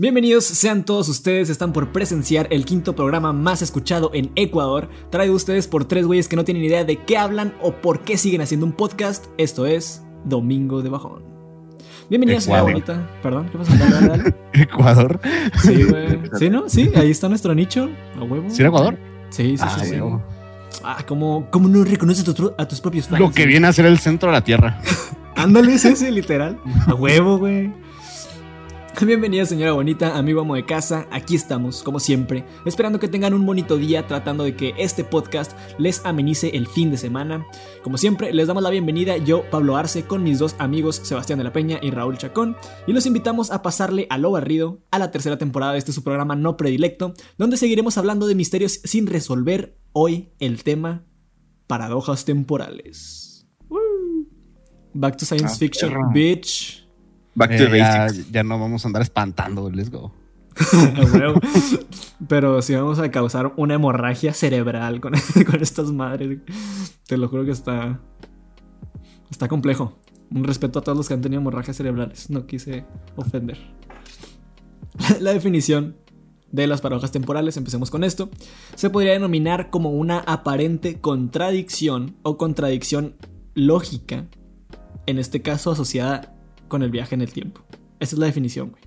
[0.00, 5.34] Bienvenidos sean todos ustedes, están por presenciar el quinto programa más escuchado en Ecuador, traído
[5.34, 8.40] ustedes por tres güeyes que no tienen idea de qué hablan o por qué siguen
[8.40, 11.24] haciendo un podcast, esto es Domingo de Bajón.
[12.08, 13.10] Bienvenidos, bonita.
[13.24, 13.74] Perdón, ¿qué pasa?
[13.76, 14.34] Dale, dale.
[14.52, 15.20] Ecuador.
[15.62, 16.20] Sí, güey.
[16.38, 16.68] ¿Sí, no?
[16.68, 18.48] Sí, ahí está nuestro nicho, a huevo.
[18.50, 18.96] ¿Sí Ecuador?
[19.30, 19.86] Sí, sí, Ah, sí.
[19.90, 19.96] sí.
[20.84, 23.18] Ah, ¿cómo, ¿cómo no reconoces a, tu- a tus propios fans?
[23.20, 24.80] Lo que viene a ser el centro de la Tierra.
[25.34, 26.56] Ándale, es ese, literal.
[26.86, 27.72] A huevo, güey.
[29.06, 31.06] Bienvenida, señora bonita, amigo amo de casa.
[31.12, 35.52] Aquí estamos, como siempre, esperando que tengan un bonito día, tratando de que este podcast
[35.78, 37.46] les amenice el fin de semana.
[37.84, 41.44] Como siempre, les damos la bienvenida yo, Pablo Arce, con mis dos amigos Sebastián de
[41.44, 42.56] la Peña y Raúl Chacón,
[42.88, 46.02] y los invitamos a pasarle a lo barrido a la tercera temporada de este su
[46.02, 49.78] programa no predilecto, donde seguiremos hablando de misterios sin resolver.
[49.92, 51.04] Hoy el tema
[51.68, 53.46] paradojas temporales.
[54.92, 56.87] Back to science Ah, fiction, bitch.
[57.34, 58.30] Back to Eh, basics.
[58.30, 60.12] ya no vamos a andar espantando, let's go.
[62.28, 65.12] Pero si vamos a causar una hemorragia cerebral con,
[65.50, 66.38] con estas madres.
[67.06, 68.00] Te lo juro que está.
[69.30, 69.98] Está complejo.
[70.30, 72.28] Un respeto a todos los que han tenido hemorragias cerebrales.
[72.30, 72.84] No quise
[73.16, 73.58] ofender.
[75.20, 75.96] La definición
[76.50, 78.30] de las paradojas temporales, empecemos con esto,
[78.74, 83.16] se podría denominar como una aparente contradicción o contradicción
[83.54, 84.24] lógica,
[85.04, 86.37] en este caso asociada
[86.68, 87.62] con el viaje en el tiempo.
[88.00, 88.82] Esa es la definición, güey.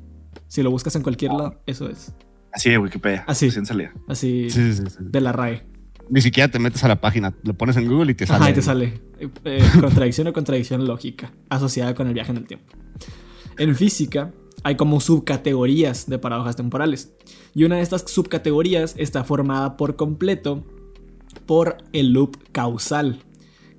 [0.48, 2.14] Si lo buscas en cualquier lado, eso es.
[2.54, 3.24] Así de Wikipedia.
[3.28, 3.48] Así.
[3.48, 3.94] Así en salida.
[4.08, 4.98] Así Sí, sí, sí.
[5.00, 5.66] de la RAE.
[6.10, 8.42] Ni siquiera te metes a la página, lo pones en Google y te sale.
[8.42, 9.02] Ajá, y te sale.
[9.20, 12.74] eh, eh, contradicción o contradicción lógica asociada con el viaje en el tiempo.
[13.58, 17.14] En física hay como subcategorías de paradojas temporales.
[17.54, 20.66] Y una de estas subcategorías está formada por completo
[21.46, 23.24] por el loop causal,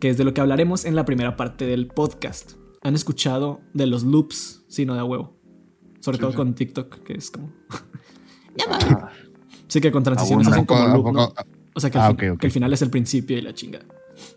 [0.01, 2.53] que es de lo que hablaremos en la primera parte del podcast.
[2.83, 4.65] ¿Han escuchado de los loops?
[4.69, 5.37] Sí, no de a huevo.
[6.01, 6.37] Sobre Sí, todo sí.
[6.37, 7.53] con TikTok, que es como...
[8.71, 9.09] Ah,
[9.69, 11.33] Sí, que con transiciones hacen como ¿A loop, poco- ¿no?
[11.75, 13.87] O sea, que, el Ah, que el final es el principio y la chingada.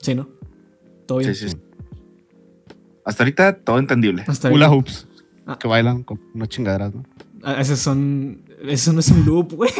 [0.01, 0.29] Sí, ¿no?
[1.05, 1.35] Todo bien.
[1.35, 1.57] sí, sí.
[3.03, 4.23] Hasta ahorita todo entendible.
[4.25, 4.71] Hasta Hula ahí.
[4.77, 5.07] hoops.
[5.45, 5.57] Ah.
[5.59, 7.03] Que bailan con unas chingaderas, ¿no?
[7.45, 8.41] Ah, Esos son.
[8.67, 9.71] Eso no es un loop, güey.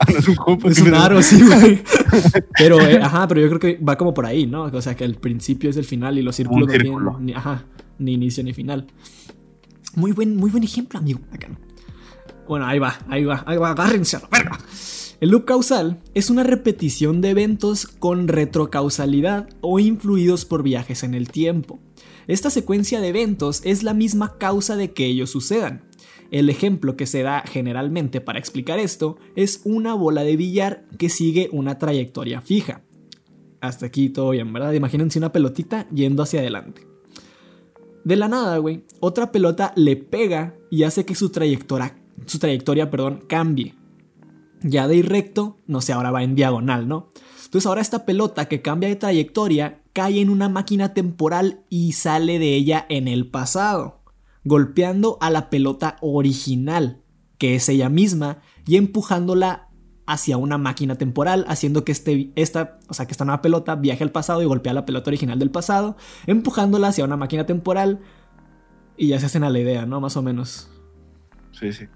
[0.00, 0.66] Ah, no es un hoop.
[0.66, 1.82] Es ¿qué un aro, sí, güey.
[2.58, 4.64] Pero, eh, ajá, pero yo creo que va como por ahí, ¿no?
[4.64, 7.64] O sea, que el principio es el final y los círculos no tienen ni, ajá,
[7.98, 8.86] ni inicio ni final.
[9.96, 11.20] Muy buen, muy buen ejemplo, amigo.
[11.32, 11.58] Acá no.
[12.46, 14.58] Bueno, ahí va, ahí va, ahí va, agárrense a la verga.
[15.20, 21.14] El loop causal es una repetición de eventos con retrocausalidad o influidos por viajes en
[21.14, 21.80] el tiempo.
[22.26, 25.82] Esta secuencia de eventos es la misma causa de que ellos sucedan.
[26.30, 31.08] El ejemplo que se da generalmente para explicar esto es una bola de billar que
[31.08, 32.82] sigue una trayectoria fija.
[33.60, 34.72] Hasta aquí todo bien, ¿verdad?
[34.72, 36.86] Imagínense una pelotita yendo hacia adelante.
[38.04, 41.96] De la nada, güey, otra pelota le pega y hace que su trayectoria,
[42.26, 43.74] su trayectoria, perdón, cambie.
[44.62, 47.10] Ya de ir recto, no sé, ahora va en diagonal, ¿no?
[47.44, 52.38] Entonces ahora esta pelota que cambia de trayectoria cae en una máquina temporal y sale
[52.38, 54.00] de ella en el pasado,
[54.44, 57.02] golpeando a la pelota original,
[57.38, 59.68] que es ella misma, y empujándola
[60.06, 64.04] hacia una máquina temporal, haciendo que este, esta, o sea, que esta nueva pelota viaje
[64.04, 65.96] al pasado y golpea a la pelota original del pasado,
[66.26, 68.00] empujándola hacia una máquina temporal,
[68.96, 70.00] y ya se hacen a la idea, ¿no?
[70.00, 70.70] Más o menos.
[71.52, 71.86] Sí, sí.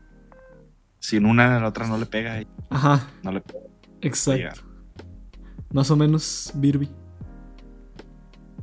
[0.99, 3.61] Sin una, la otra no le pega y Ajá, no le pega.
[4.01, 4.39] exacto.
[4.39, 4.59] llegar.
[5.73, 6.89] Más o menos, Birby.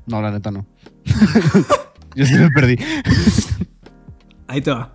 [0.07, 0.65] No, la neta no.
[2.15, 2.77] Yo sí me perdí.
[4.47, 4.93] Ahí te va.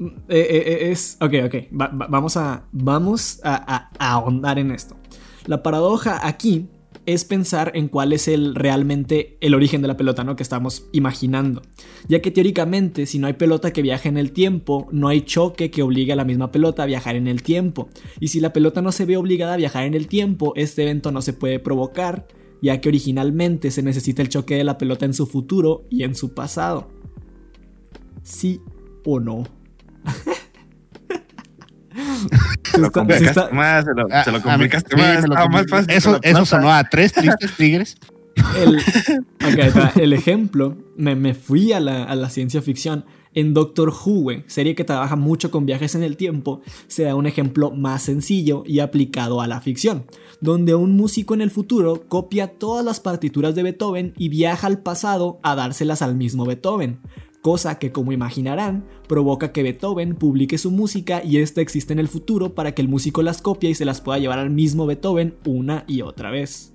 [0.00, 1.16] Eh, eh, eh, es.
[1.20, 1.54] Ok, ok.
[1.80, 2.64] Va- va- vamos a.
[2.72, 4.96] Vamos a ahondar en esto.
[5.46, 6.66] La paradoja aquí
[7.06, 10.36] es pensar en cuál es el realmente el origen de la pelota, ¿no?
[10.36, 11.60] Que estamos imaginando.
[12.08, 15.70] Ya que teóricamente, si no hay pelota que viaje en el tiempo, no hay choque
[15.70, 17.88] que obligue a la misma pelota a viajar en el tiempo.
[18.20, 21.12] Y si la pelota no se ve obligada a viajar en el tiempo, este evento
[21.12, 22.26] no se puede provocar,
[22.62, 26.14] ya que originalmente se necesita el choque de la pelota en su futuro y en
[26.14, 26.88] su pasado.
[28.24, 28.60] ¿Sí
[29.04, 29.44] o no?
[32.64, 35.14] Se lo complicaste está- más, se lo, Ah, se lo a mí- complicaste sí, más.
[35.28, 35.90] lo estaba más fácil
[36.22, 37.96] Eso, sonó a tres tristes tigres.
[38.58, 38.80] El,
[40.02, 43.04] el ejemplo, me, me fui a la, a la ciencia ficción.
[43.32, 47.26] En Doctor Who, serie que trabaja mucho con viajes en el tiempo, se da un
[47.26, 50.06] ejemplo más sencillo y aplicado a la ficción,
[50.40, 54.78] donde un músico en el futuro copia todas las partituras de Beethoven y viaja al
[54.78, 57.00] pasado a dárselas al mismo Beethoven,
[57.44, 62.08] cosa que como imaginarán provoca que Beethoven publique su música y esta existe en el
[62.08, 65.34] futuro para que el músico las copie y se las pueda llevar al mismo Beethoven
[65.44, 66.72] una y otra vez.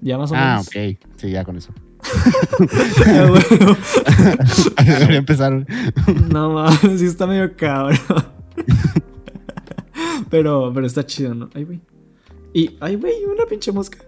[0.00, 0.68] Ya más o Ah, menos.
[0.68, 1.08] ok.
[1.16, 1.72] Sí, ya con eso.
[3.06, 3.76] Ah, bueno.
[4.86, 5.66] Debería empezar.
[6.30, 7.98] No mames, sí está medio cabrón.
[10.30, 11.50] Pero, pero está chido, ¿no?
[11.54, 11.80] Ay, güey.
[12.54, 13.98] Y, ay, güey, una pinche mosca.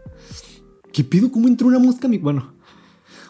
[0.92, 1.32] ¿Qué pido?
[1.32, 2.06] ¿Cómo entró una mosca?
[2.06, 2.54] mi- Bueno.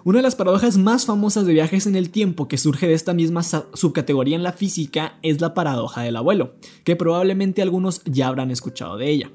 [0.09, 3.13] Una de las paradojas más famosas de viajes en el tiempo que surge de esta
[3.13, 8.51] misma subcategoría en la física es la paradoja del abuelo, que probablemente algunos ya habrán
[8.51, 9.31] escuchado de ella.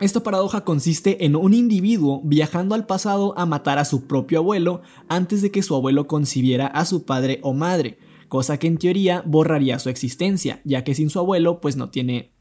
[0.00, 4.80] Esta paradoja consiste en un individuo viajando al pasado a matar a su propio abuelo
[5.10, 7.98] antes de que su abuelo concibiera a su padre o madre,
[8.28, 12.32] cosa que en teoría borraría su existencia, ya que sin su abuelo pues no tiene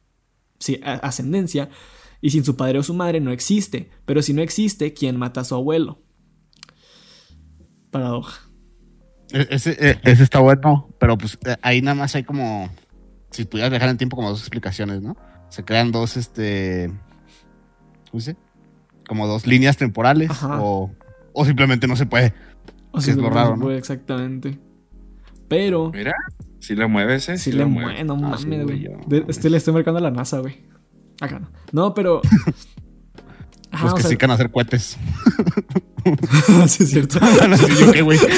[0.86, 1.70] ascendencia
[2.22, 5.42] y sin su padre o su madre no existe, pero si no existe, ¿quién mata
[5.42, 6.00] a su abuelo?
[7.92, 8.42] Paradoja.
[9.34, 12.70] E- Ese, e- ese está bueno, pero pues eh, ahí nada más hay como.
[13.32, 15.16] Si pudieras viajar en tiempo, como dos explicaciones, ¿no?
[15.50, 16.92] Se crean dos, este.
[18.12, 18.42] ¿Cómo se dice?
[19.08, 20.62] Como dos líneas temporales, Ajá.
[20.62, 20.92] o,
[21.34, 22.34] o simplemente no se puede.
[22.92, 23.64] O sea, es lo no se raro, ¿no?
[23.64, 24.60] puede Exactamente.
[25.48, 26.14] Pero Mira,
[26.60, 27.38] si le mueves, ¿eh?
[27.38, 27.92] si Sí le mueve.
[27.92, 28.90] mueve, no Ah, mames, güey,
[29.28, 30.62] Este le estoy marcando a la NASA, güey.
[31.22, 31.50] Acá no.
[31.72, 32.22] No, pero.
[33.82, 34.98] Ajá, Los que se dedican a hacer cohetes.
[36.68, 37.20] sí, es cierto.
[37.98, 38.20] no güey.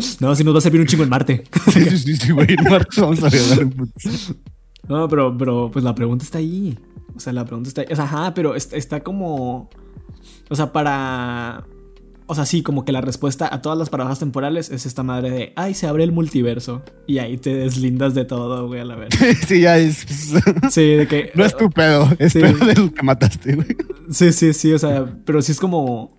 [0.00, 1.44] Si nos va a servir un chingo en Marte.
[1.72, 2.56] Sí, sí, sí, güey.
[2.56, 4.34] No, vamos a en putz.
[4.88, 6.78] No, pero, pero, pues la pregunta está ahí.
[7.14, 7.88] O sea, la pregunta está ahí.
[7.90, 9.70] O sea, ajá, pero está, está como.
[10.48, 11.64] O sea, para.
[12.30, 15.30] O sea, sí, como que la respuesta a todas las paradojas temporales es esta madre
[15.30, 15.52] de.
[15.56, 16.82] Ay, se abre el multiverso.
[17.06, 19.08] Y ahí te deslindas de todo, güey, a la vez.
[19.48, 20.04] Sí, ya es.
[20.06, 20.42] pues,
[20.72, 21.32] Sí, de que.
[21.34, 22.40] No es tu pedo, es Sí.
[22.40, 23.68] pedo del que mataste, güey.
[24.10, 26.16] Sí, sí, sí, o sea, pero sí es como.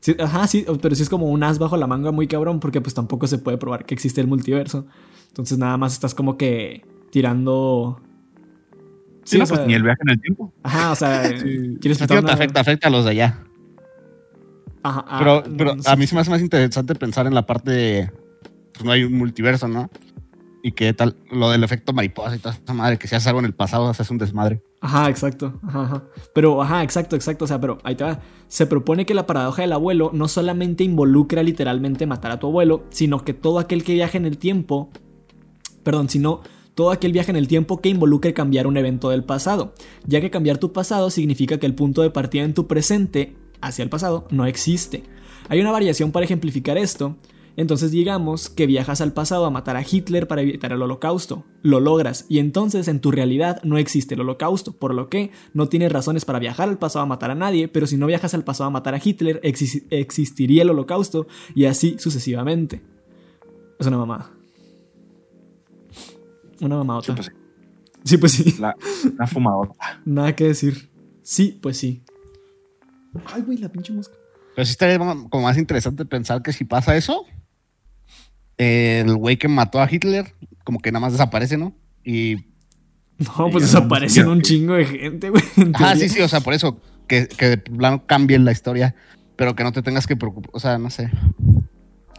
[0.00, 2.80] sí, ajá, sí, pero sí es como un as bajo la manga muy cabrón, porque
[2.80, 4.86] pues tampoco se puede probar que existe el multiverso.
[5.28, 8.00] Entonces nada más estás como que tirando.
[9.24, 10.52] Sí, no, o pues ni el viaje en el tiempo.
[10.62, 11.22] Ajá, o sea,
[11.80, 13.44] quieres A ti quitar no te una- afecta, afecta a los de allá.
[14.88, 18.10] Ajá, ah, Pero, a mí se me hace más interesante pensar en la parte de.
[18.72, 19.90] Pues no hay un multiverso, ¿no?
[20.62, 23.40] Y qué tal lo del efecto mariposa y toda esa madre, que si haces algo
[23.40, 24.62] en el pasado, haces un desmadre.
[24.80, 25.60] Ajá, exacto.
[25.66, 26.04] Ajá, ajá.
[26.34, 27.44] Pero, ajá, exacto, exacto.
[27.44, 28.20] O sea, pero ahí te va.
[28.48, 32.84] Se propone que la paradoja del abuelo no solamente involucra literalmente matar a tu abuelo,
[32.88, 34.90] sino que todo aquel que viaja en el tiempo.
[35.82, 36.40] Perdón, sino
[36.74, 39.74] todo aquel viaje en el tiempo que involucre cambiar un evento del pasado,
[40.06, 43.82] ya que cambiar tu pasado significa que el punto de partida en tu presente hacia
[43.82, 45.04] el pasado no existe.
[45.48, 47.16] Hay una variación para ejemplificar esto.
[47.56, 51.44] Entonces digamos que viajas al pasado a matar a Hitler para evitar el holocausto.
[51.62, 55.68] Lo logras y entonces en tu realidad no existe el holocausto, por lo que no
[55.68, 58.44] tienes razones para viajar al pasado a matar a nadie, pero si no viajas al
[58.44, 61.26] pasado a matar a Hitler, exis- existiría el holocausto
[61.56, 62.80] y así sucesivamente.
[63.80, 64.30] Es una mamada.
[66.60, 67.14] Una Sí, mamadota.
[67.14, 67.32] pues sí.
[68.04, 68.54] Sí, pues sí.
[68.60, 68.76] La,
[69.18, 69.72] la fumadora.
[70.04, 70.88] Nada que decir.
[71.22, 72.02] Sí, pues sí.
[73.26, 74.14] Ay, güey, la pinche mosca.
[74.54, 77.24] Pero sí estaría como más interesante pensar que si pasa eso,
[78.56, 80.34] el güey que mató a Hitler,
[80.64, 81.74] como que nada más desaparece, ¿no?
[82.04, 82.36] Y.
[83.18, 85.42] No, pues desaparecen un chingo de gente, güey.
[85.74, 88.94] Ah, sí, sí, o sea, por eso, que, que de plano cambie la historia,
[89.34, 91.10] pero que no te tengas que preocupar, o sea, no sé.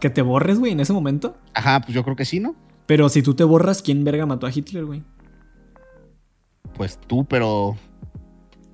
[0.00, 1.38] Que te borres, güey, en ese momento.
[1.54, 2.54] Ajá, pues yo creo que sí, ¿no?
[2.86, 5.02] Pero si tú te borras, ¿quién verga mató a Hitler, güey?
[6.74, 7.76] Pues tú, pero.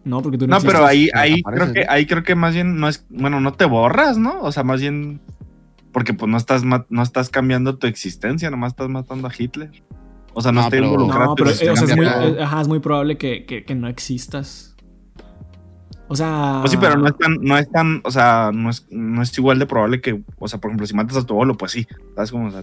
[0.06, 0.74] No, porque tú no, No, existes.
[0.74, 1.86] pero ahí, no ahí creo que, ¿no?
[1.90, 4.40] ahí creo que más bien no es, bueno, no te borras, ¿no?
[4.40, 5.20] O sea, más bien
[5.92, 9.70] porque pues no estás no estás cambiando tu existencia, nomás estás matando a Hitler.
[10.32, 12.42] O sea, no, No, está involucrado No, tu pero eh, o sea, es, muy, eh,
[12.42, 14.76] ajá, es muy probable que, que- que no existas.
[16.08, 16.58] O sea.
[16.60, 19.36] Pues sí, pero no es tan, no es tan, o sea, no es, no es
[19.38, 21.86] igual de probable que, o sea, por ejemplo, si matas a tu abuelo, pues sí,
[22.14, 22.46] ¿sabes cómo?
[22.46, 22.62] O sea,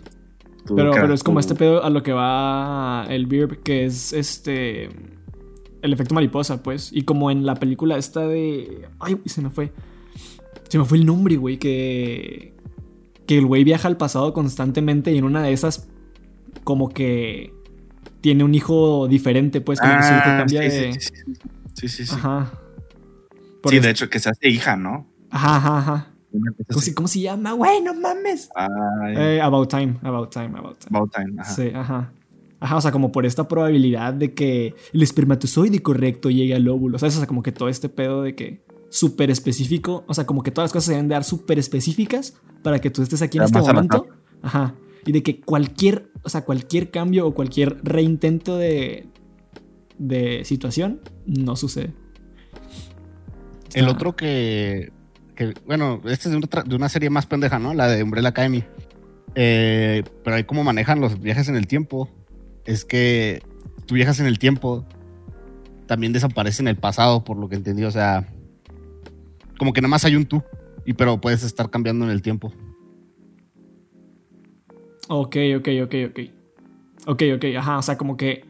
[0.76, 4.14] Pero, pero es como tu- este pedo a lo que va el Beer, que es
[4.14, 4.90] este.
[5.84, 6.92] El efecto mariposa, pues.
[6.92, 8.88] Y como en la película esta de.
[9.00, 9.72] Ay, se me fue.
[10.70, 11.58] Se me fue el nombre, güey.
[11.60, 12.54] Que.
[13.28, 15.88] Que el güey viaja al pasado constantemente y en una de esas.
[16.64, 17.54] Como que.
[18.22, 19.80] Tiene un hijo diferente, pues.
[19.80, 20.94] Como que Ah, cambia sí, de.
[20.94, 21.34] sí, sí, sí,
[21.76, 22.16] sí, sí, sí.
[22.16, 22.52] Ajá.
[23.62, 25.08] Por Sí, es- de hecho, que se hace hija, ¿no?
[25.30, 26.08] Ajá, ajá, ajá.
[26.70, 27.52] ¿Cómo, se, cómo se llama?
[27.52, 28.50] Güey, no mames.
[29.16, 30.98] Eh, about time, about time, about time.
[30.98, 31.52] about time, ajá.
[31.54, 32.12] Sí, ajá.
[32.64, 36.98] Ajá, o sea, como por esta probabilidad de que el espermatozoide correcto llegue al óvulo.
[36.98, 37.16] ¿Sabes?
[37.16, 40.06] O sea, como que todo este pedo de que súper específico.
[40.08, 42.90] O sea, como que todas las cosas se deben de dar súper específicas para que
[42.90, 44.08] tú estés aquí en este momento.
[44.42, 44.76] Ajá.
[45.06, 49.08] Y de que cualquier, o sea, cualquier cambio o cualquier reintento de,
[49.98, 51.92] de situación no sucede.
[53.74, 54.94] El otro que,
[55.36, 57.74] que, bueno, este es de, de una serie más pendeja, ¿no?
[57.74, 58.64] La de Umbrella Academy.
[59.36, 62.10] Eh, pero ahí cómo manejan los viajes en el tiempo.
[62.66, 63.42] Es que
[63.86, 64.86] tú viajas en el tiempo,
[65.86, 67.84] también desaparece en el pasado, por lo que entendí.
[67.84, 68.28] O sea,
[69.58, 70.44] como que nada más hay un tú.
[70.86, 72.52] Y pero puedes estar cambiando en el tiempo.
[75.08, 76.20] Ok, ok, ok, ok.
[77.06, 78.46] Ok, ok, ajá, o sea, como que...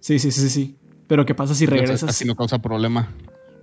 [0.00, 0.76] Sí, sí, sí, sí.
[1.06, 2.10] Pero ¿qué pasa si regresas?
[2.10, 3.08] Así no causa problema.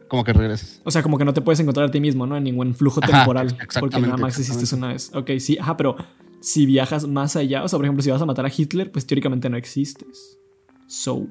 [0.07, 0.81] Como que regresas.
[0.83, 2.37] O sea, como que no te puedes encontrar a ti mismo, ¿no?
[2.37, 3.55] En ningún flujo Ajá, temporal.
[3.79, 5.11] Porque nada más existes una vez.
[5.13, 5.95] Ok, sí, ajá, pero
[6.41, 9.05] si viajas más allá, o sea, por ejemplo, si vas a matar a Hitler, pues
[9.05, 10.39] teóricamente no existes.
[10.87, 11.27] So.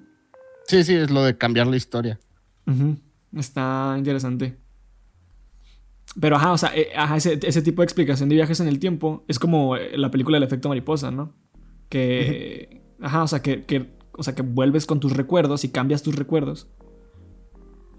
[0.66, 2.18] Sí, sí, es lo de cambiar la historia.
[2.66, 2.96] ujú,
[3.36, 4.56] Está interesante.
[6.20, 8.78] Pero ajá, o sea, eh, ajá, ese, ese tipo de explicación de viajes en el
[8.78, 11.34] tiempo es como eh, la película del efecto mariposa, ¿no?
[11.88, 12.82] Que.
[13.00, 16.16] Ajá, o sea, que, que- o sea, que vuelves con tus recuerdos y cambias tus
[16.16, 16.68] recuerdos.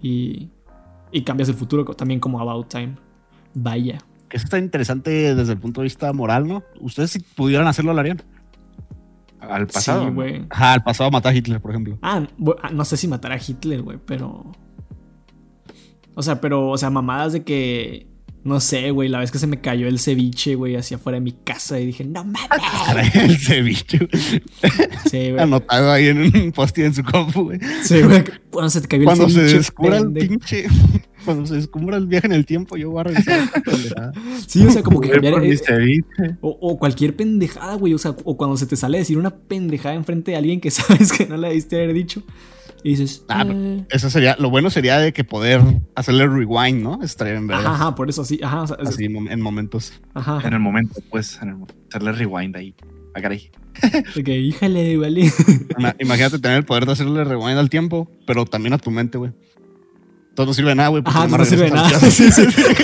[0.02, 0.50] Y.
[1.12, 2.96] Y cambias el futuro también como About Time.
[3.54, 3.98] Vaya.
[4.30, 6.62] Que eso está interesante desde el punto de vista moral, ¿no?
[6.80, 8.22] Ustedes si pudieran hacerlo, lo harían.
[9.40, 10.04] Al pasado.
[10.06, 10.46] Sí, güey.
[10.50, 11.98] Ajá, al pasado matar a Hitler, por ejemplo.
[12.00, 12.26] Ah,
[12.62, 14.52] ah, no sé si matar a Hitler, güey, pero.
[16.14, 18.06] O sea, pero, o sea, mamadas de que.
[18.42, 21.20] No sé, güey, la vez que se me cayó el ceviche, güey, hacia afuera de
[21.20, 23.14] mi casa y dije, no mames.
[23.14, 24.08] el ceviche.
[25.10, 25.38] Sí, güey.
[25.40, 27.58] Anotado ahí en un post en su compu, güey.
[27.82, 28.24] Sí, güey.
[28.50, 29.56] Cuando se te cayó Cuando el se ceviche.
[29.58, 30.28] descubra el pendejo.
[30.28, 30.66] pinche.
[31.24, 33.40] Cuando se descubra el viaje en el tiempo, yo voy a revisar.
[34.46, 35.42] Sí, o sea, como que cambiar.
[35.44, 36.00] eh,
[36.40, 37.94] o, o cualquier pendejada, güey.
[37.94, 41.12] O sea, o cuando se te sale decir una pendejada enfrente de alguien que sabes
[41.12, 42.22] que no la debiste haber dicho.
[42.82, 45.60] Y dices, Ah, eh, Eso sería, lo bueno sería de que poder
[45.94, 47.02] hacerle rewind, ¿no?
[47.02, 47.66] Estaría en verdad.
[47.66, 48.40] ajá, ajá, por eso sí.
[48.42, 49.92] Ajá, o sea, es- Así en momentos.
[50.14, 50.40] ajá.
[50.46, 51.74] En el momento, pues, en el momento.
[51.90, 52.74] Hacerle rewind ahí.
[53.14, 53.50] Ah, caray.
[54.14, 55.22] De que, híjale, vale.
[55.78, 59.18] Ima- Imagínate tener el poder de hacerle rewind al tiempo, pero también a tu mente,
[59.18, 59.32] güey.
[60.34, 61.02] Todo no sirve de nada, güey.
[61.04, 61.90] Ajá, no nomás sirve de nada.
[62.10, 62.42] Sí, sí.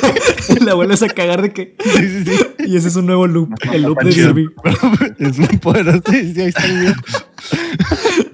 [0.65, 1.77] La vuelves a cagar de que.
[1.83, 2.45] Sí, sí, sí.
[2.67, 3.51] Y ese es un nuevo loop.
[3.73, 4.11] El loop de.
[4.11, 4.49] Kirby.
[5.19, 6.03] es un poder.
[6.11, 6.95] Sí, sí, ahí está el video.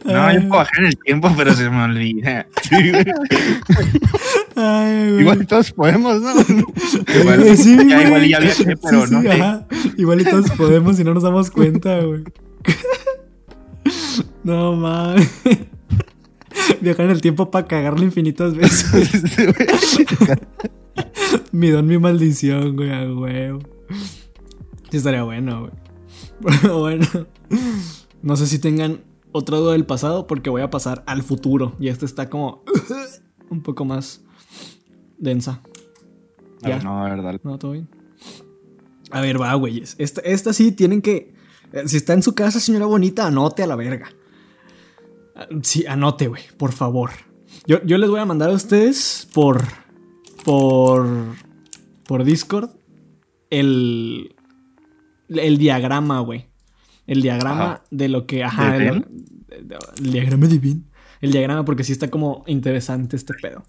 [0.07, 2.47] No, yo puedo bajar en el tiempo, pero se me olvida.
[2.63, 3.05] Sí, güey.
[4.57, 5.21] Ay, güey.
[5.21, 6.33] Igual y todos podemos, ¿no?
[7.21, 8.07] Igual, Eh, sí, ya, güey.
[8.07, 9.67] igual ya viajé, pero Sí, no sí, ajá.
[9.99, 12.25] Igual y todos podemos y no nos damos cuenta, güey.
[14.45, 15.29] No mames.
[16.81, 19.23] Viajar en el tiempo para cagarlo infinitas veces.
[21.53, 23.61] mi don, mi maldición, güey, a huevo.
[24.91, 25.73] Sí, estaría bueno, güey.
[26.63, 27.07] Pero bueno.
[28.23, 29.01] No sé si tengan
[29.33, 31.75] otra duda del pasado porque voy a pasar al futuro.
[31.79, 32.63] Y esta está como
[33.51, 34.23] un poco más
[35.19, 35.63] densa.
[36.63, 36.79] Ya.
[36.79, 37.41] No, verdad.
[37.43, 37.89] No, todo bien.
[39.11, 39.95] A ver, va, güeyes.
[39.99, 41.35] Esta, esta sí tienen que.
[41.73, 44.11] eh, Si está en su casa, señora bonita, anote a la verga.
[45.63, 47.11] Sí, anote, güey, por favor.
[47.67, 49.63] Yo, yo les voy a mandar a ustedes por.
[50.45, 51.07] Por.
[52.05, 52.71] Por Discord.
[53.51, 54.35] El.
[55.29, 56.47] El diagrama, güey.
[57.07, 57.85] El diagrama Ajá.
[57.91, 58.45] de lo que.
[58.45, 58.79] Ajá.
[58.79, 60.87] ¿De el, diagrama de Ben.
[61.21, 63.65] El diagrama, porque sí está como interesante este pedo.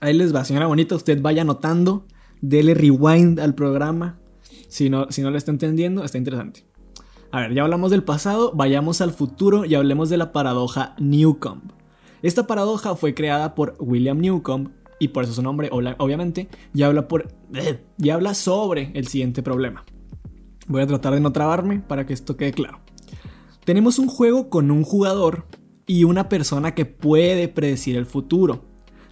[0.00, 2.06] Ahí les va, señora bonita, usted vaya anotando,
[2.40, 4.18] dele rewind al programa.
[4.68, 6.64] Si no, si no lo está entendiendo, está interesante.
[7.30, 11.72] A ver, ya hablamos del pasado, vayamos al futuro y hablemos de la paradoja Newcomb.
[12.22, 17.06] Esta paradoja fue creada por William Newcomb y por eso su nombre, obviamente, y habla,
[17.06, 17.28] por,
[17.98, 19.84] y habla sobre el siguiente problema.
[20.66, 22.80] Voy a tratar de no trabarme para que esto quede claro.
[23.64, 25.44] Tenemos un juego con un jugador
[25.86, 28.64] y una persona que puede predecir el futuro.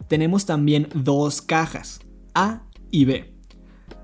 [0.09, 2.01] Tenemos también dos cajas,
[2.35, 3.35] A y B.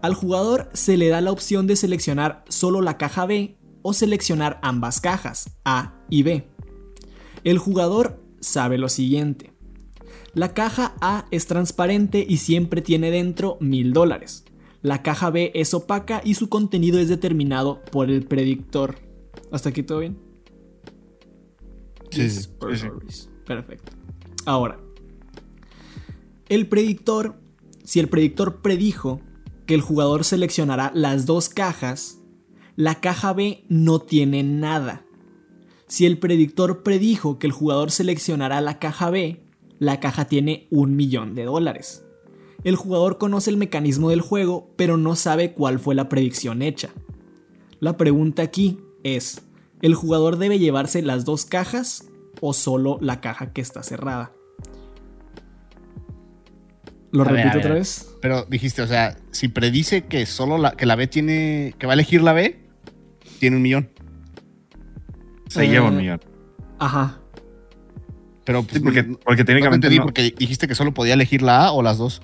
[0.02, 4.58] Al jugador se le da la opción de seleccionar solo la caja B o seleccionar
[4.62, 6.48] ambas cajas, A y B.
[7.44, 9.52] El jugador sabe lo siguiente.
[10.34, 14.44] La caja A es transparente y siempre tiene dentro mil dólares.
[14.80, 18.96] La caja B es opaca y su contenido es determinado por el predictor.
[19.50, 20.18] ¿Hasta aquí todo bien?
[22.10, 23.28] Sí, sí, sí, sí.
[23.46, 23.92] Perfecto.
[24.44, 24.78] Ahora,
[26.48, 27.40] el predictor,
[27.84, 29.20] si el predictor predijo
[29.66, 32.21] que el jugador seleccionará las dos cajas,
[32.82, 35.04] la caja B no tiene nada.
[35.86, 39.40] Si el predictor predijo que el jugador seleccionará la caja B,
[39.78, 42.04] la caja tiene un millón de dólares.
[42.64, 46.90] El jugador conoce el mecanismo del juego, pero no sabe cuál fue la predicción hecha.
[47.78, 49.42] La pregunta aquí es,
[49.80, 52.08] ¿el jugador debe llevarse las dos cajas
[52.40, 54.32] o solo la caja que está cerrada?
[57.12, 57.58] ¿Lo A repito ver.
[57.58, 58.12] otra vez?
[58.20, 61.92] Pero dijiste, o sea, si predice que solo la, que la B tiene, que va
[61.92, 62.61] a elegir la B,
[63.42, 63.88] tiene un millón.
[65.48, 66.20] Se Eh, lleva un millón.
[66.78, 67.18] Ajá.
[68.44, 70.02] Pero pues, Sí, porque, no- porque no te técnicamente no.
[70.04, 72.22] porque dijiste que solo podía elegir la A o las dos.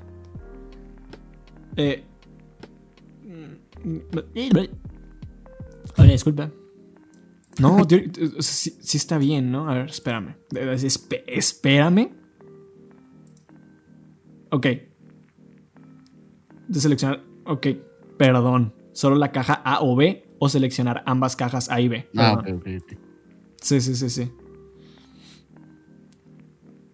[1.76, 2.04] Eh,
[5.96, 6.50] Oye, disculpa.
[7.58, 9.68] No, tío, eh, sí, sí está bien, ¿no?
[9.68, 10.36] A ver, espérame.
[10.54, 12.10] Eh, esp- espérame.
[14.50, 14.66] Ok.
[16.68, 17.22] De seleccionar.
[17.44, 17.66] Ok,
[18.16, 18.72] perdón.
[18.92, 22.08] Solo la caja A o B o seleccionar ambas cajas A y B.
[22.16, 22.60] Ah, Perdón.
[22.60, 22.98] ok.
[23.60, 24.30] Sí, sí, sí, sí.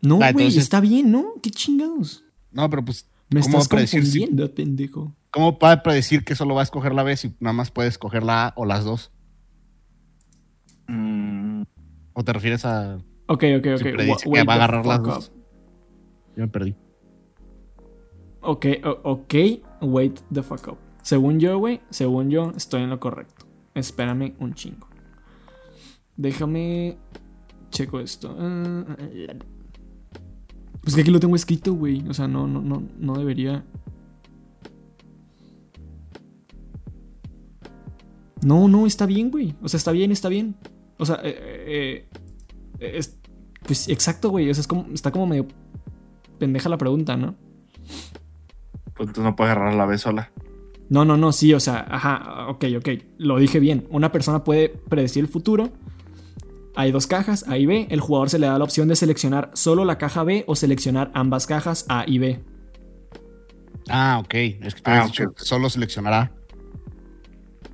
[0.02, 1.34] No, Ah, güey, entonces- está bien, ¿no?
[1.42, 2.24] Qué chingados.
[2.52, 5.14] No, pero pues, Me ¿cómo estás si- confundiendo, pendejo.
[5.30, 8.22] ¿cómo puede predecir que solo va a escoger la B si nada más puedes escoger
[8.22, 9.10] la A o las dos?
[10.88, 11.62] Mm,
[12.12, 12.96] ¿O te refieres a.?
[13.26, 13.78] Ok, ok, ok.
[13.78, 15.28] Si predice que va a agarrar las dos.
[15.28, 15.34] up.
[16.36, 16.76] Yo me perdí.
[18.40, 18.66] Ok,
[19.04, 19.34] ok,
[19.80, 20.78] wait the fuck up.
[21.02, 23.34] Según yo, güey, según yo, estoy en lo correcto.
[23.75, 24.87] Espérame un chingo.
[26.16, 26.97] Déjame.
[27.71, 28.35] Checo esto.
[28.38, 28.85] Ah,
[30.83, 32.07] Pues que aquí lo tengo escrito, güey.
[32.09, 33.64] O sea, no, no, no, no debería.
[38.45, 39.54] No, no, está bien, güey.
[39.62, 40.54] O sea, está bien, está bien.
[40.99, 42.07] O sea, eh,
[42.78, 43.19] eh, es-
[43.66, 44.50] pues exacto, güey.
[44.50, 45.47] O sea, es como, está como medio
[46.38, 47.35] pendeja la pregunta, ¿no?
[48.95, 50.31] pues tú no puedes agarrar la B sola.
[50.91, 52.88] No, no, no, sí, o sea, ajá, ok, ok,
[53.19, 53.87] lo dije bien.
[53.91, 55.71] Una persona puede predecir el futuro.
[56.76, 57.87] Hay dos cajas, A y B.
[57.91, 61.11] El jugador se le da la opción de seleccionar solo la caja B o seleccionar
[61.14, 62.41] ambas cajas A y B.
[63.88, 64.35] Ah, ok.
[64.35, 65.38] Es que tú Ah, habías ok, dicho ok.
[65.38, 66.33] solo seleccionará.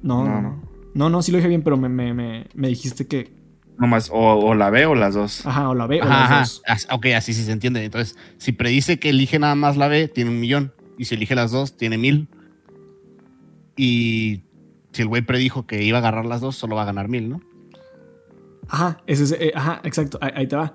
[0.02, 0.62] No, no, No, no.
[0.95, 3.33] No, no, sí lo dije bien, pero me, me, me, me dijiste que.
[3.79, 5.47] Nomás, o, o la B o las dos.
[5.47, 6.38] Ajá, o la B o las ajá.
[6.40, 6.62] dos.
[6.67, 7.85] As- Ok, así sí se entiende.
[7.85, 10.73] Entonces, si predice que elige nada más la B, tiene un millón.
[10.99, 12.29] Y si elige las dos, tiene mil.
[13.82, 14.42] Y
[14.92, 17.30] si el güey predijo que iba a agarrar las dos, solo va a ganar mil,
[17.30, 17.40] ¿no?
[18.68, 20.75] Ajá, ese es, eh, ajá, exacto, ahí, ahí te va.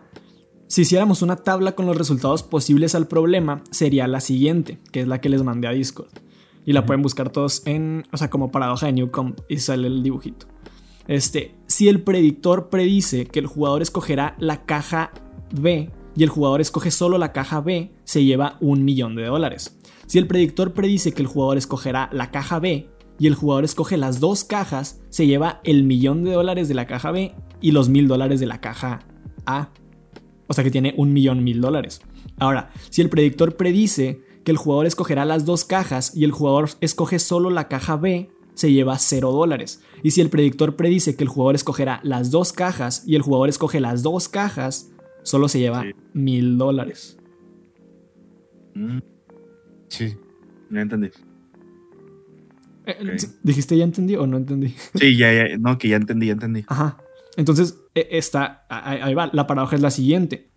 [0.65, 5.07] Si hiciéramos una tabla con los resultados posibles al problema, sería la siguiente, que es
[5.07, 6.09] la que les mandé a Discord.
[6.65, 10.01] Y la pueden buscar todos en, o sea, como paradoja de Newcomb y sale el
[10.01, 10.47] dibujito.
[11.07, 15.12] Este, si el predictor predice que el jugador escogerá la caja
[15.51, 19.77] B y el jugador escoge solo la caja B, se lleva un millón de dólares.
[20.07, 23.98] Si el predictor predice que el jugador escogerá la caja B y el jugador escoge
[23.98, 27.89] las dos cajas, se lleva el millón de dólares de la caja B y los
[27.89, 29.00] mil dólares de la caja
[29.45, 29.69] A.
[30.48, 32.01] O sea que tiene un millón mil dólares.
[32.38, 36.69] Ahora, si el predictor predice que el jugador escogerá las dos cajas y el jugador
[36.82, 39.82] escoge solo la caja B, se lleva 0 dólares.
[40.04, 43.49] Y si el predictor predice que el jugador escogerá las dos cajas y el jugador
[43.49, 44.91] escoge las dos cajas,
[45.23, 45.91] solo se lleva Sí.
[46.13, 47.17] mil dólares.
[48.75, 48.99] Mm,
[49.89, 50.15] Sí.
[50.69, 51.10] ya entendí.
[52.86, 53.17] Eh.
[53.43, 54.76] ¿Dijiste ya entendí o no entendí?
[54.95, 55.58] Sí, ya, ya.
[55.58, 56.65] No, que ya entendí, ya entendí.
[56.67, 56.98] Ajá.
[57.38, 60.50] Entonces, e- está, ahí ahí va, la paradoja es la siguiente.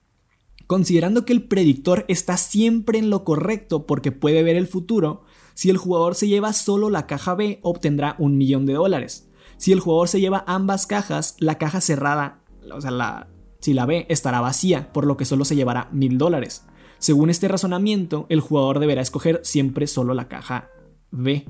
[0.67, 5.71] Considerando que el predictor está siempre en lo correcto porque puede ver el futuro, si
[5.71, 9.29] el jugador se lleva solo la caja B, obtendrá un millón de dólares.
[9.57, 13.29] Si el jugador se lleva ambas cajas, la caja cerrada, o sea, la,
[13.61, 16.67] si la B estará vacía, por lo que solo se llevará mil dólares.
[16.99, 20.71] Según este razonamiento, el jugador deberá escoger siempre solo la caja
[21.11, 21.47] B.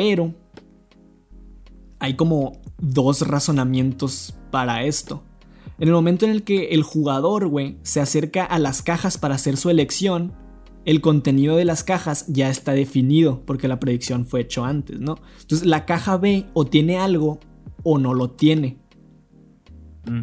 [0.00, 0.32] Pero
[1.98, 5.22] hay como dos razonamientos para esto.
[5.78, 9.34] En el momento en el que el jugador, güey, se acerca a las cajas para
[9.34, 10.32] hacer su elección,
[10.86, 15.16] el contenido de las cajas ya está definido porque la predicción fue hecho antes, ¿no?
[15.42, 17.38] Entonces la caja B o tiene algo
[17.82, 18.78] o no lo tiene.
[20.06, 20.22] Mm,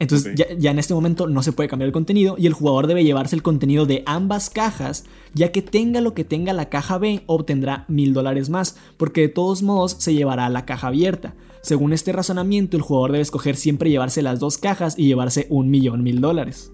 [0.00, 2.86] Entonces ya, ya en este momento no se puede cambiar el contenido y el jugador
[2.88, 6.98] debe llevarse el contenido de ambas cajas, ya que tenga lo que tenga la caja
[6.98, 11.34] B, obtendrá mil dólares más, porque de todos modos se llevará la caja abierta.
[11.62, 15.70] Según este razonamiento, el jugador debe escoger siempre llevarse las dos cajas y llevarse un
[15.70, 16.72] millón mil dólares.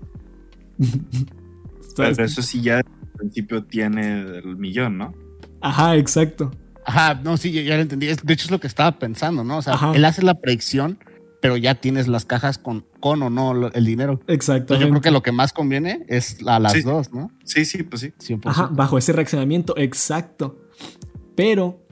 [1.97, 2.85] Pero eso sí ya al
[3.17, 5.15] principio tiene el millón, ¿no?
[5.61, 6.51] Ajá, exacto.
[6.85, 8.07] Ajá, no, sí, ya, ya lo entendí.
[8.07, 9.59] Es- De hecho, es lo que estaba pensando, ¿no?
[9.59, 9.93] O sea, Ajá.
[9.95, 10.99] él hace la predicción,
[11.47, 14.21] pero ya tienes las cajas con, con o no el dinero.
[14.27, 14.75] Exacto.
[14.75, 16.83] Yo creo que lo que más conviene es a las Sí.
[16.83, 17.31] dos, ¿no?
[17.45, 18.13] Sí, sí, pues sí.
[18.19, 18.41] 100%.
[18.51, 20.59] Ajá, bajo ese reaccionamiento, exacto.
[21.37, 21.87] Pero,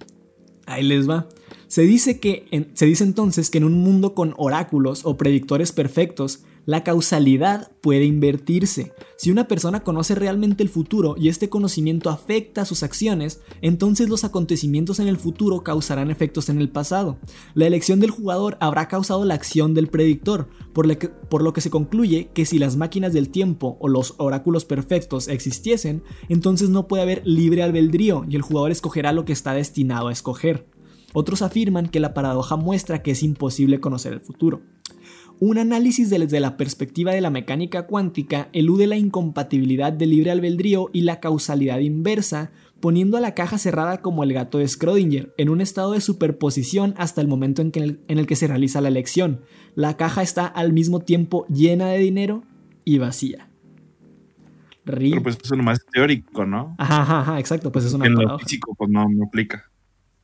[0.66, 1.28] ahí les va.
[1.68, 5.70] Se dice, que en- se dice entonces que en un mundo con oráculos o predictores
[5.70, 8.92] perfectos, la causalidad puede invertirse.
[9.16, 14.24] Si una persona conoce realmente el futuro y este conocimiento afecta sus acciones, entonces los
[14.24, 17.18] acontecimientos en el futuro causarán efectos en el pasado.
[17.54, 21.52] La elección del jugador habrá causado la acción del predictor, por, lo que- por lo
[21.52, 26.70] que se concluye que si las máquinas del tiempo o los oráculos perfectos existiesen, entonces
[26.70, 30.66] no puede haber libre albedrío y el jugador escogerá lo que está destinado a escoger.
[31.12, 34.62] Otros afirman que la paradoja muestra que es imposible conocer el futuro.
[35.40, 40.90] Un análisis desde la perspectiva de la mecánica cuántica elude la incompatibilidad del libre albedrío
[40.92, 45.48] y la causalidad inversa, poniendo a la caja cerrada como el gato de Schrödinger, en
[45.48, 48.80] un estado de superposición hasta el momento en, que el, en el que se realiza
[48.80, 49.40] la elección.
[49.74, 52.44] La caja está al mismo tiempo llena de dinero
[52.84, 53.48] y vacía.
[54.86, 55.10] Ri.
[55.10, 56.76] Pero pues eso nomás es teórico, ¿no?
[56.78, 59.64] Ajá, ajá, ajá, exacto, pues es una en lo físico, pues no, no aplica.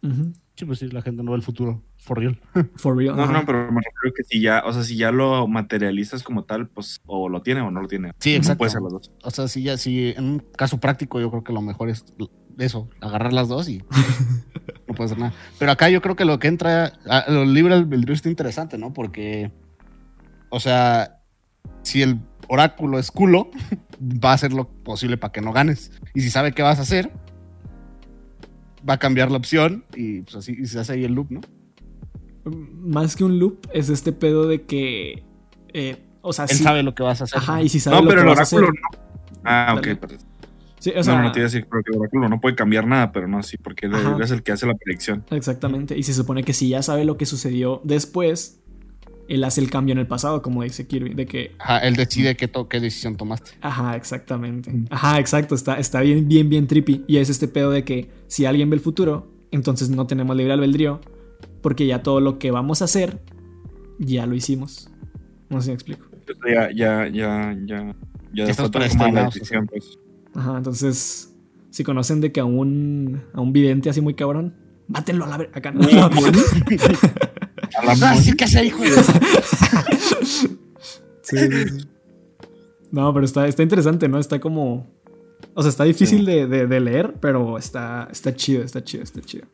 [0.03, 0.33] Ujú.
[0.61, 1.83] Sí, pues sí, la gente no ve el futuro.
[1.97, 2.39] For real.
[2.77, 3.17] For real.
[3.17, 3.33] No, ajá.
[3.33, 6.69] no, pero me refiero que si ya, o sea, si ya lo materializas como tal,
[6.69, 8.13] pues o lo tiene o no lo tiene.
[8.19, 8.59] Sí, No exacto.
[8.59, 9.11] puede ser los dos.
[9.23, 12.05] O sea, si ya, si en un caso práctico, yo creo que lo mejor es
[12.59, 13.83] eso, agarrar las dos y
[14.87, 15.33] no puede hacer nada.
[15.59, 18.93] Pero acá yo creo que lo que entra, a- lo libre albedrío está interesante, ¿no?
[18.93, 19.51] Porque,
[20.51, 21.23] o sea,
[21.83, 23.51] si el oráculo es culo,
[24.03, 25.91] va a hacer lo posible para que no ganes.
[26.15, 27.11] Y si sabe qué vas a hacer,
[28.89, 31.41] va a cambiar la opción y pues así y se hace ahí el loop, ¿no?
[32.45, 35.23] Más que un loop, es este pedo de que.
[35.73, 36.63] eh, o sea, Él sí.
[36.63, 37.39] sabe lo que vas a hacer.
[37.39, 38.59] Ajá, y si sabe No, lo pero que el vas a hacer.
[38.61, 39.41] oráculo no.
[39.45, 40.19] Ah, ok, perdón.
[40.79, 42.55] Sí, o sea, no, no te iba a decir, pero que el oráculo no puede
[42.57, 45.25] cambiar nada, pero no, sí, porque él es el que hace la predicción.
[45.31, 45.97] Exactamente.
[45.97, 48.60] Y se supone que si ya sabe lo que sucedió después,
[49.31, 51.53] él hace el cambio en el pasado, como dice Kirby, de que.
[51.59, 53.53] Ajá, él decide qué, to- qué decisión tomaste.
[53.61, 54.71] Ajá, exactamente.
[54.71, 54.87] Mm.
[54.91, 55.55] Ajá, exacto.
[55.55, 57.05] Está, está bien, bien, bien trippy.
[57.07, 60.53] Y es este pedo de que si alguien ve el futuro, entonces no tenemos libre
[60.53, 61.01] albedrío.
[61.63, 63.21] Porque ya todo lo que vamos a hacer,
[63.99, 64.91] ya lo hicimos.
[65.49, 66.07] No sé si me explico.
[66.27, 67.95] Eso ya, ya, ya, ya,
[68.33, 69.99] ya estás predestinados, decisión, pues.
[70.35, 71.35] Ajá, entonces,
[71.71, 74.55] si conocen de que a un, a un vidente así muy cabrón,
[74.89, 75.71] mátenlo a la ver acá.
[75.73, 75.81] No,
[77.93, 78.91] A la Ah, sí, ¿qué hace, hijo de
[81.23, 81.39] Sí, sí,
[81.79, 81.87] sí.
[82.93, 84.19] No, pero está, está interesante, ¿no?
[84.19, 84.89] Está como.
[85.55, 89.21] O sea, está difícil de, de- de leer, pero está, está chido, está chido, está
[89.21, 89.47] chido.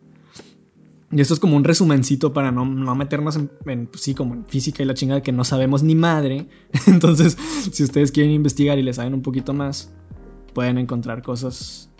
[1.12, 4.34] Y esto es como un resumencito para no, no meternos en, en, pues sí, como
[4.34, 6.48] en física y la chingada que no sabemos ni madre.
[6.86, 7.36] Entonces,
[7.72, 9.92] si ustedes quieren investigar y le saben un poquito más,
[10.54, 11.90] pueden encontrar cosas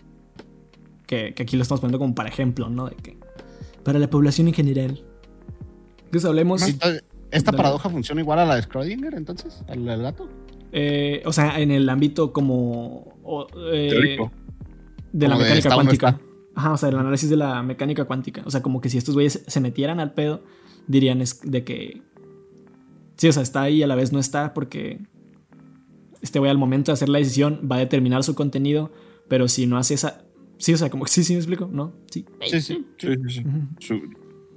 [1.07, 2.89] que, que aquí lo estamos poniendo como para ejemplo, ¿no?
[2.89, 3.17] De que
[3.85, 5.05] para la población en general.
[6.17, 6.63] Entonces hablemos.
[7.31, 9.63] ¿Esta paradoja funciona igual a la de Schrödinger, entonces?
[9.69, 10.29] ¿Al del gato?
[10.73, 13.19] Eh, o sea, en el ámbito como.
[13.23, 14.33] o, eh, Teórico.
[15.13, 16.21] de la Como mecánica cuántica.
[16.55, 18.43] Ajá, o sea, el análisis de la mecánica cuántica.
[18.47, 20.43] O sea, como que si estos güeyes se metieran al pedo,
[20.87, 22.03] dirían es de que.
[23.17, 25.01] Sí, o sea, está ahí y a la vez no está, porque
[26.23, 28.93] este güey al momento de hacer la decisión va a determinar su contenido,
[29.29, 30.25] pero si no hace esa.
[30.59, 31.93] Sí, o sea, como que sí, sí me explico, ¿no?
[32.11, 32.25] Sí.
[32.47, 32.87] Sí, sí.
[32.99, 33.45] Sí, sí,
[33.81, 34.03] sí.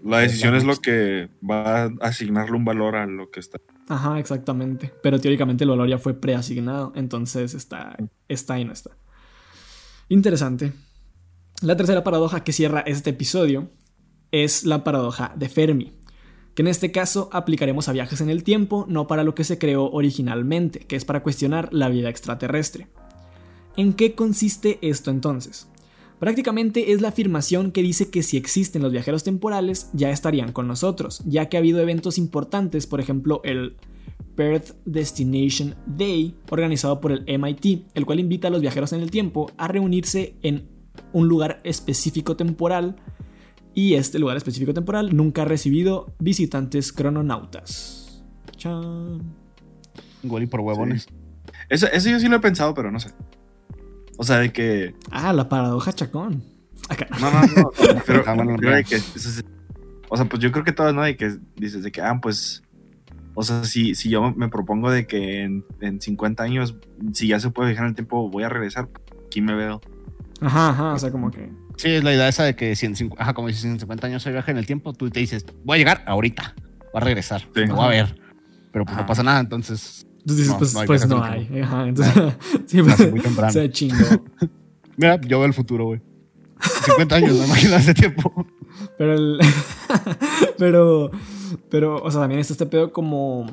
[0.04, 3.60] La decisión es lo que va a asignarle un valor a lo que está.
[3.88, 4.94] Ajá, exactamente.
[5.02, 8.92] Pero teóricamente el valor ya fue preasignado, entonces está, está y no está.
[10.10, 10.74] Interesante.
[11.62, 13.70] La tercera paradoja que cierra este episodio
[14.32, 15.94] es la paradoja de Fermi,
[16.56, 19.58] que en este caso aplicaremos a viajes en el tiempo, no para lo que se
[19.58, 22.88] creó originalmente, que es para cuestionar la vida extraterrestre.
[23.76, 25.68] ¿En qué consiste esto entonces?
[26.20, 30.68] Prácticamente es la afirmación que dice que si existen los viajeros temporales ya estarían con
[30.68, 33.78] nosotros, ya que ha habido eventos importantes, por ejemplo el
[34.36, 39.12] Perth Destination Day, organizado por el MIT, el cual invita a los viajeros en el
[39.12, 40.68] tiempo a reunirse en
[41.14, 42.98] un lugar específico temporal
[43.74, 48.24] y este lugar específico temporal nunca ha recibido visitantes crononautas.
[48.58, 49.22] Chan.
[50.24, 51.08] Igual y por huevones.
[51.70, 53.12] Eso, eso yo sí lo he pensado, pero no sé.
[54.22, 54.96] O sea, de que.
[55.12, 56.44] Ah, la paradoja chacón.
[56.90, 57.08] Acá.
[57.22, 57.72] No, no, no.
[57.94, 58.58] refiero- Ah, no.
[58.58, 59.46] de que es-
[60.10, 61.04] o sea, pues yo creo que todas, ¿no?
[61.04, 62.62] De que dices de que, ah, pues.
[63.36, 66.76] O sea, si, si yo me propongo de que en, en 50 años,
[67.14, 68.90] si ya se puede viajar en el tiempo, voy a regresar,
[69.28, 69.80] aquí me veo.
[70.42, 71.50] Ajá, ajá, o sea, como que.
[71.78, 74.22] Sí, es la idea esa de que si en, ajá, como dices, en 50 años
[74.24, 76.54] se viaja en el tiempo, tú te dices, voy a llegar ahorita,
[76.92, 77.62] voy a regresar, Sí.
[77.62, 78.20] me voy a ver.
[78.74, 79.02] Pero pues Ajá.
[79.04, 81.62] no pasa nada, entonces Entonces dices, No, pues no hay pues no hay.
[81.62, 82.34] Ajá, entonces.
[82.66, 83.52] se pues, muy temprano.
[83.52, 84.06] se chingó.
[84.98, 86.02] Mira, yo veo el futuro, güey.
[86.86, 88.46] 50 años, me imagino hace tiempo.
[88.98, 89.40] Pero el.
[90.58, 91.12] pero.
[91.70, 93.48] Pero, o sea, también está este pedo como.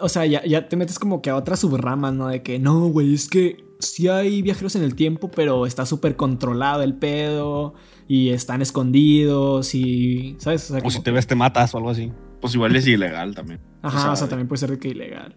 [0.00, 2.28] O sea, ya, ya te metes como que a otra subrama, ¿no?
[2.28, 6.14] De que no, güey, es que sí hay viajeros en el tiempo, pero está súper
[6.14, 7.74] controlado el pedo.
[8.06, 10.36] Y están escondidos y.
[10.38, 10.70] ¿Sabes?
[10.70, 12.12] O sea, O como si te ves, te matas o algo así.
[12.44, 13.58] Pues igual es ilegal también.
[13.80, 15.34] Ajá, o sea, o sea, también puede ser de que ilegal.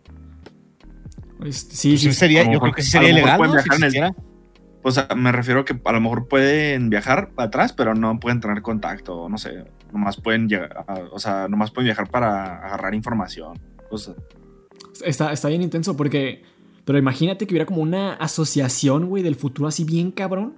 [1.46, 2.08] Este, sí, Pues sí.
[2.10, 3.62] sí sería, a yo creo que sí a sería ilegal, pueden ¿no?
[3.62, 4.12] Si en el-.
[4.84, 8.42] O sea, me refiero que a lo mejor pueden viajar para atrás, pero no pueden
[8.42, 9.64] tener contacto, no sé.
[9.94, 13.58] Nomás pueden llegar, a- o sea, nomás pueden viajar para agarrar información.
[13.90, 14.18] cosas.
[15.06, 16.44] Está, está bien intenso porque.
[16.84, 20.56] Pero imagínate que hubiera como una asociación, güey, del futuro así bien cabrón.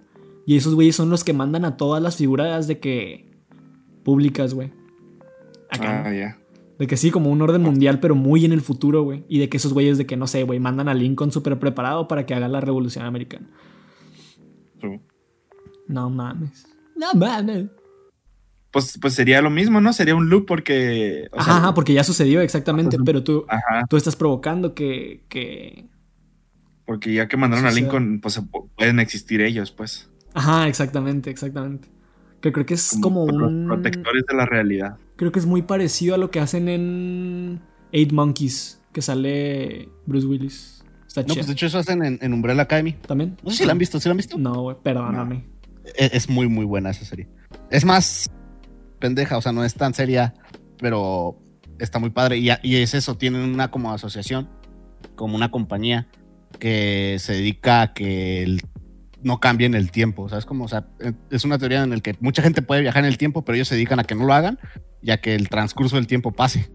[0.47, 3.29] Y esos güeyes son los que mandan a todas las figuras de que.
[4.03, 4.71] públicas, güey.
[5.69, 6.03] Acá.
[6.07, 6.38] Ah, ya.
[6.79, 9.25] De que sí, como un orden mundial, pero muy en el futuro, güey.
[9.27, 12.07] Y de que esos güeyes de que, no sé, güey, mandan a Lincoln súper preparado
[12.07, 13.47] para que haga la revolución americana.
[15.87, 16.67] No mames.
[16.95, 17.67] No mames.
[18.71, 19.91] Pues, pues sería lo mismo, ¿no?
[19.91, 21.27] Sería un loop porque.
[21.31, 23.03] o Ajá, sea, ajá, porque ya sucedió exactamente, Ajá.
[23.05, 23.85] pero tú, Ajá.
[23.89, 25.87] tú estás provocando que, que,
[26.85, 27.71] Porque ya que mandaron a.
[27.71, 28.39] Lincoln, pues
[28.77, 30.09] pueden existir ellos, pues.
[30.33, 31.89] Ajá, exactamente, exactamente.
[32.41, 33.65] Que creo que es como, los un.
[33.65, 34.97] protectores de la realidad.
[35.19, 37.59] Creo que es muy parecido a lo que hacen en
[37.91, 40.81] Eight Monkeys, que sale Bruce Willis.
[41.05, 41.35] Está No, chido.
[41.35, 42.93] pues de hecho eso hacen en, en Umbrella Academy.
[42.93, 43.35] ¿También?
[43.43, 44.37] No sé si la han visto, ¿sí la han visto?
[44.37, 45.45] No, güey, perdóname.
[45.97, 47.27] Es, es muy, muy buena esa serie.
[47.69, 48.29] Es más
[48.99, 50.35] pendeja, o sea, no es tan seria,
[50.77, 51.37] pero
[51.79, 52.37] está muy padre.
[52.37, 54.47] Y, y es eso, tienen una como asociación,
[55.17, 56.07] como una compañía
[56.59, 58.61] que se dedica a que el-
[59.23, 60.29] no cambien el tiempo.
[60.29, 60.45] ¿Sabes?
[60.45, 63.09] Como, o sea, eh, es una teoría en la que mucha gente puede viajar en
[63.09, 64.59] el tiempo, pero ellos se dedican a que no lo hagan,
[65.01, 66.69] ya que el transcurso del tiempo pase.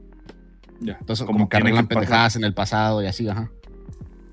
[0.81, 0.97] Ya.
[1.01, 3.51] Entonces, como, que arreglan pendejadas en el pasado y así, ajá.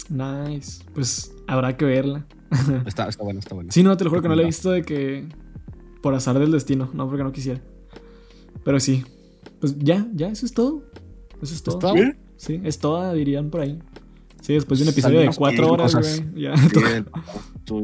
[0.10, 0.84] Nice.
[0.94, 2.26] Pues habrá que verla.
[2.86, 3.72] Está, está bueno, está bueno.
[3.72, 5.26] Sí, no, te lo juro que no la he visto de que.
[6.02, 7.62] Por azar del destino, no porque no quisiera.
[8.66, 9.06] Pero sí.
[9.62, 10.84] Pues ya, ya, eso es todo.
[11.42, 11.80] Eso es todo.
[11.80, 11.94] todo?
[11.94, 12.18] Bien.
[12.36, 13.80] Sí, es toda, dirían por ahí.
[14.42, 16.44] Sí, después de un episodio de cuatro horas, güey.
[16.44, 16.58] Ya.
[16.58, 16.70] Sí,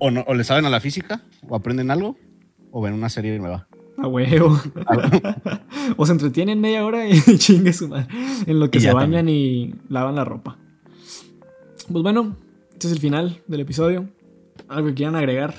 [0.00, 2.16] O, no, o le saben a la física, o aprenden algo,
[2.72, 3.68] o ven una serie nueva.
[3.96, 4.60] A huevo.
[5.96, 8.08] o se entretienen media hora y chingue su madre.
[8.46, 10.58] En lo que Y se bañan y lavan la ropa.
[11.90, 12.36] Pues bueno,
[12.72, 14.08] este es el final del episodio.
[14.68, 15.54] ¿Algo que quieran agregar?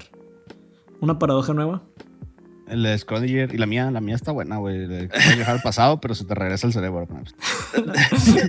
[1.00, 1.84] ¿Una paradoja nueva?
[2.68, 4.86] El de Schrödinger y la mía, la mía está buena, güey.
[4.86, 7.08] Puedes viajar al pasado, pero se te regresa el cerebro.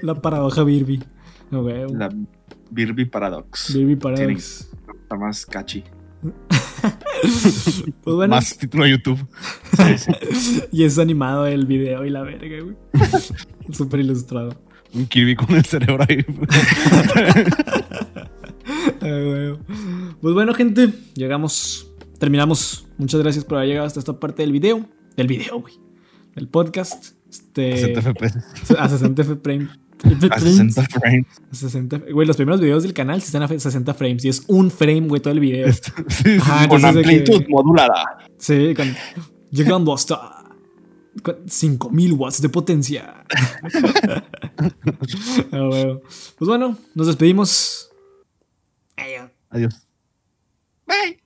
[0.02, 1.02] la paradoja Birby.
[1.52, 1.92] A.
[1.92, 2.10] La
[2.70, 3.72] Birby Paradox.
[3.74, 4.70] Birby Paradox.
[5.02, 5.84] Está más catchy.
[8.02, 9.26] Pues bueno, Más título de YouTube.
[9.76, 9.98] Sí,
[10.34, 10.62] sí.
[10.70, 12.76] y es animado el video y la verga, güey.
[13.72, 14.54] Súper ilustrado.
[14.92, 16.24] Un Kirby con el cerebro ahí.
[19.00, 19.56] Ah.
[20.20, 22.86] Pues bueno, gente, llegamos, terminamos.
[22.98, 24.86] Muchas gracias por haber llegado hasta esta parte del video.
[25.16, 25.74] Del video, güey.
[26.34, 27.16] Del podcast.
[27.28, 28.70] Este, 60 FPS.
[28.78, 29.70] a 60 frames.
[30.30, 31.26] A 60 frames.
[31.52, 34.70] 60 Güey, los primeros videos del canal sí están a 60 frames y es un
[34.70, 35.66] frame, güey, todo el video.
[35.72, 38.18] Sí, sí, Ajá, Con de que- amplitud modulada.
[38.38, 38.94] Sí, con-
[39.50, 40.44] llegando hasta
[41.22, 43.24] con 5000 watts de potencia.
[45.52, 45.98] Ah.
[46.38, 47.90] Pues bueno, nos despedimos.
[48.96, 49.30] Adiós.
[49.50, 49.86] Adiós.
[50.86, 51.20] Bye.